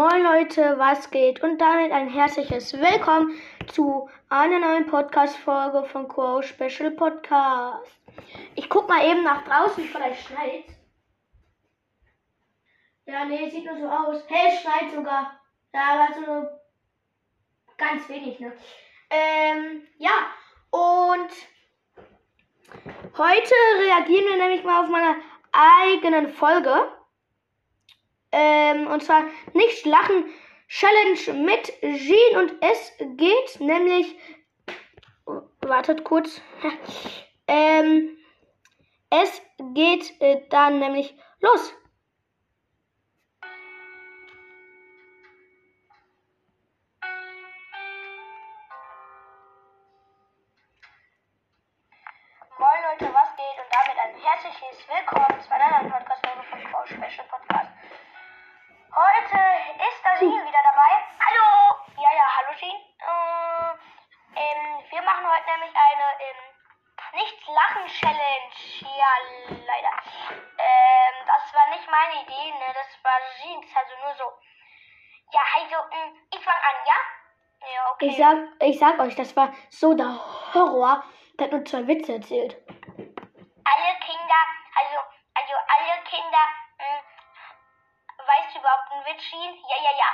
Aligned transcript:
Moin 0.00 0.22
Leute, 0.22 0.78
was 0.78 1.10
geht? 1.10 1.42
Und 1.42 1.58
damit 1.58 1.92
ein 1.92 2.08
herzliches 2.08 2.72
Willkommen 2.72 3.38
zu 3.66 4.08
einer 4.30 4.58
neuen 4.58 4.86
Podcast-Folge 4.86 5.84
von 5.84 6.08
Crow 6.08 6.42
Special 6.42 6.90
Podcast. 6.92 8.00
Ich 8.54 8.70
guck 8.70 8.88
mal 8.88 9.04
eben 9.04 9.22
nach 9.22 9.44
draußen, 9.44 9.84
vielleicht 9.84 10.26
schneit. 10.26 10.64
Ja, 13.04 13.26
nee, 13.26 13.50
sieht 13.50 13.66
nur 13.66 13.76
so 13.76 13.86
aus. 13.86 14.24
Hey, 14.28 14.48
es 14.48 14.62
schneit 14.62 14.90
sogar. 14.90 15.38
Ja, 15.74 15.80
aber 15.92 16.14
so 16.14 16.48
ganz 17.76 18.08
wenig, 18.08 18.40
ne? 18.40 18.54
Ähm, 19.10 19.86
ja, 19.98 20.30
und 20.70 21.30
heute 23.18 23.54
reagieren 23.80 24.24
wir 24.30 24.36
nämlich 24.38 24.64
mal 24.64 24.82
auf 24.82 24.88
meine 24.88 25.16
eigenen 25.52 26.30
Folge. 26.30 26.90
Ähm, 28.32 28.86
und 28.86 29.02
zwar 29.02 29.24
nicht 29.54 29.84
lachen 29.86 30.24
Challenge 30.68 31.44
mit 31.44 31.72
Jean 31.80 32.36
und 32.36 32.54
es 32.60 32.92
geht 33.16 33.60
nämlich. 33.60 34.16
Wartet 35.62 36.04
kurz. 36.04 36.40
ähm, 37.48 38.16
es 39.10 39.42
geht 39.74 40.20
äh, 40.20 40.42
dann 40.48 40.78
nämlich 40.78 41.14
los. 41.40 41.74
Moin 52.58 52.68
Leute, 52.92 53.12
was 53.14 53.36
geht? 53.36 53.56
Und 53.56 53.70
damit 53.72 53.98
ein 53.98 54.14
herzliches 54.22 54.86
Willkommen 54.86 55.40
zu 55.40 55.50
einer 55.50 55.82
neuen 55.82 55.90
Podcast-Folge 55.90 56.09
wir 65.00 65.06
machen 65.06 65.26
heute 65.26 65.50
nämlich 65.50 65.74
eine 65.74 66.08
ähm, 66.20 66.40
Nichts-Lachen-Challenge. 67.14 68.52
Ja, 68.98 69.12
leider. 69.48 69.94
Ähm, 70.28 71.14
das 71.26 71.54
war 71.54 71.68
nicht 71.70 71.90
meine 71.90 72.22
Idee, 72.22 72.52
ne? 72.52 72.74
Das 72.74 73.02
war 73.02 73.18
Jeans, 73.40 73.66
also 73.74 73.96
nur 74.04 74.14
so. 74.14 74.24
Ja, 75.32 75.40
also, 75.56 75.76
ähm, 75.96 76.18
ich 76.30 76.44
fange 76.44 76.62
an, 76.62 76.76
ja? 76.84 77.72
Ja, 77.74 77.90
okay. 77.92 78.06
Ich 78.08 78.16
sag, 78.18 78.36
ich 78.60 78.78
sag 78.78 78.98
euch, 79.00 79.16
das 79.16 79.34
war 79.36 79.54
so 79.70 79.94
der 79.94 80.12
Horror. 80.54 81.02
Der 81.38 81.46
hat 81.46 81.52
nur 81.52 81.64
zwei 81.64 81.86
Witze 81.86 82.14
erzählt. 82.14 82.56
alle 82.68 83.90
Kinder, 84.04 84.40
also, 84.76 84.98
also 85.32 85.54
alle 85.54 86.02
Kinder, 86.04 86.44
mh, 86.76 87.02
weißt 88.26 88.54
du 88.54 88.58
überhaupt 88.58 88.92
einen 88.92 89.06
Witz, 89.06 89.22
Jean? 89.30 89.54
Ja, 89.64 89.76
ja, 89.82 89.96
ja. 89.96 90.10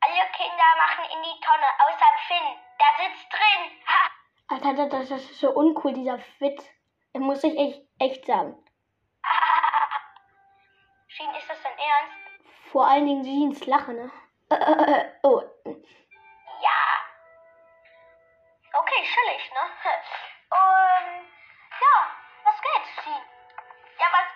Alle 0.00 0.30
Kinder 0.32 0.68
machen 0.76 1.04
in 1.04 1.22
die 1.22 1.40
Tonne, 1.40 1.66
außer 1.86 2.10
Finn. 2.26 2.58
Der 2.80 2.92
sitzt 2.98 3.32
drin. 3.32 3.70
Ha! 3.86 4.10
Alter, 4.62 4.88
das, 4.88 5.08
das 5.08 5.22
ist 5.22 5.40
so 5.40 5.50
uncool, 5.50 5.92
dieser 5.92 6.18
Witz. 6.38 6.64
Das 7.12 7.22
muss 7.22 7.42
ich 7.42 7.58
echt, 7.58 7.82
echt 7.98 8.26
sagen. 8.26 8.56
Jean, 11.08 11.34
ist 11.34 11.48
das 11.48 11.62
dein 11.62 11.78
Ernst? 11.78 12.16
Vor 12.70 12.86
allen 12.86 13.06
Dingen 13.06 13.24
Jeans 13.24 13.66
Lachen, 13.66 13.96
ne? 13.96 14.10
Äh, 14.50 14.54
äh, 14.54 15.00
äh, 15.00 15.10
oh, 15.22 15.42
Ja. 15.64 16.80
Okay, 18.72 19.02
chillig, 19.02 19.52
ne? 19.52 19.60
Und 20.50 21.26
ja, 21.80 21.96
was 22.44 22.60
geht, 22.60 23.04
Jean? 23.04 23.22
Ja, 23.98 24.06
was 24.10 24.33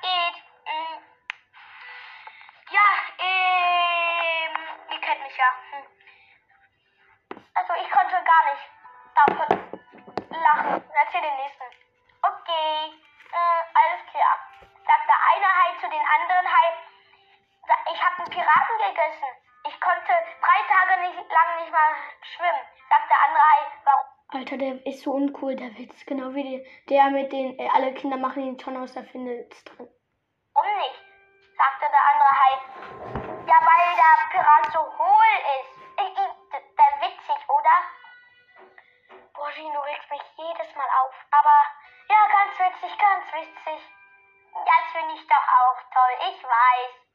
Piraten 18.49 18.79
gegessen. 18.79 19.29
Ich 19.67 19.81
konnte 19.81 20.13
drei 20.41 20.61
Tage 20.69 21.01
nicht, 21.03 21.19
lang 21.19 21.61
nicht 21.61 21.73
mal 21.73 21.95
schwimmen. 22.23 22.65
Sagt 22.89 23.11
der 23.11 23.21
andere 23.27 23.43
Hai, 23.43 23.67
warum? 23.85 24.07
Alter, 24.31 24.57
der 24.57 24.87
ist 24.87 25.03
so 25.03 25.13
uncool, 25.13 25.55
der 25.57 25.77
Witz. 25.77 26.07
Genau 26.07 26.33
wie 26.35 26.43
die, 26.43 26.87
der 26.89 27.11
mit 27.11 27.31
den, 27.33 27.59
äh, 27.59 27.69
alle 27.75 27.93
Kinder 27.93 28.17
machen 28.17 28.43
ihn 28.43 28.59
schon 28.59 28.77
aus 28.77 28.95
der 28.95 29.05
Findet 29.05 29.53
drin. 29.69 29.89
Warum 30.55 30.79
nicht? 30.79 31.01
sagte 31.57 31.93
der 31.93 32.05
andere 32.09 32.35
Hai. 32.41 32.55
Ja, 33.45 33.59
weil 33.61 33.97
der 33.97 34.17
Pirat 34.31 34.73
so 34.73 34.81
hohl 34.81 35.33
ist. 35.61 35.75
Ich, 35.99 36.13
ich, 36.13 36.51
der 36.53 36.93
witzig, 37.05 37.49
oder? 37.49 37.77
Boah, 39.35 39.51
du 39.51 39.81
regst 39.81 40.11
mich 40.11 40.23
jedes 40.37 40.75
Mal 40.75 40.89
auf. 41.05 41.15
Aber 41.33 41.59
ja, 42.09 42.21
ganz 42.33 42.59
witzig, 42.59 42.99
ganz 42.99 43.27
witzig. 43.33 43.81
Das 44.55 44.93
finde 44.93 45.15
ich 45.15 45.27
doch 45.27 45.49
auch 45.61 45.81
toll. 45.93 46.31
Ich 46.31 46.43
weiß. 46.43 47.08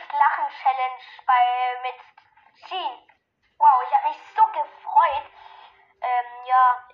Schöne 0.00 0.20
Nicht-Lachen-Challenge 0.20 1.00
bei 1.26 1.42
mit 1.82 2.68
Jean. 2.68 2.98
Wow, 3.58 3.82
ich 3.86 3.94
habe 3.96 4.08
mich 4.08 4.18
so 4.36 4.42
gefreut. 4.46 5.26
Ähm, 6.02 6.46
ja. 6.46 6.88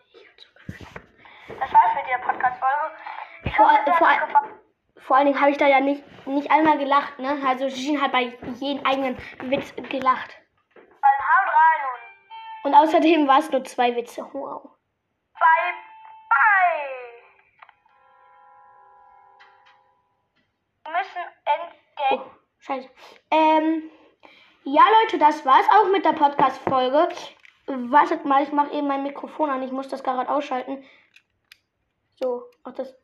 Das 1.60 1.72
war's 1.72 1.94
mit 1.94 2.06
dieser 2.06 2.18
Podcast-Folge. 2.18 2.96
Ich 3.44 3.56
Vor- 3.56 3.70
hoffe, 3.70 3.92
vor- 3.92 4.08
gefallen. 4.26 4.60
Vor 4.98 5.16
allen 5.16 5.26
Dingen 5.26 5.40
habe 5.40 5.50
ich 5.52 5.58
da 5.58 5.66
ja 5.66 5.78
nicht, 5.78 6.02
nicht 6.26 6.50
einmal 6.50 6.78
gelacht, 6.78 7.18
ne? 7.20 7.40
Also 7.46 7.68
Jean 7.68 8.02
hat 8.02 8.10
bei 8.10 8.22
jedem 8.58 8.84
eigenen 8.84 9.16
Witz 9.50 9.72
gelacht. 9.76 10.36
Dann 10.74 11.18
haut 11.20 11.48
rein 11.48 11.88
und 12.64 12.72
Und 12.72 12.74
außerdem 12.74 13.28
war 13.28 13.38
es 13.38 13.50
nur 13.50 13.62
zwei 13.64 13.94
Witze. 13.94 14.28
Wow. 14.32 14.70
Scheiße. 22.66 22.88
Ähm, 23.30 23.90
ja, 24.64 24.82
Leute, 25.02 25.18
das 25.18 25.44
war's 25.46 25.66
auch 25.70 25.90
mit 25.90 26.04
der 26.04 26.12
Podcast-Folge. 26.12 27.08
Wartet 27.66 28.24
mal, 28.24 28.42
ich 28.42 28.52
mache 28.52 28.72
eben 28.72 28.86
mein 28.86 29.02
Mikrofon 29.02 29.50
an. 29.50 29.62
Ich 29.62 29.72
muss 29.72 29.88
das 29.88 30.02
gerade 30.02 30.28
ausschalten. 30.28 30.84
So, 32.20 32.44
ach 32.64 32.72
das. 32.72 32.94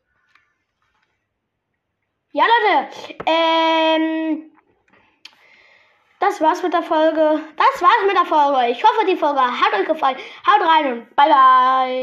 Ja, 2.31 2.45
Leute, 2.45 3.15
ähm, 3.25 4.51
das 6.19 6.41
war's 6.41 6.63
mit 6.63 6.73
der 6.73 6.83
Folge. 6.83 7.41
Das 7.57 7.81
war's 7.81 8.05
mit 8.07 8.15
der 8.15 8.25
Folge. 8.25 8.71
Ich 8.71 8.83
hoffe, 8.83 9.05
die 9.05 9.17
Folge 9.17 9.41
hat 9.41 9.73
euch 9.73 9.85
gefallen. 9.85 10.17
Haut 10.47 10.67
rein 10.67 10.93
und 10.93 11.15
bye 11.15 11.29
bye. 11.29 12.01